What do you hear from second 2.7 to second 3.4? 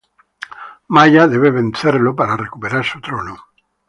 su trono.